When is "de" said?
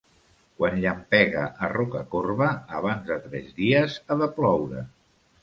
3.11-3.19, 4.25-4.33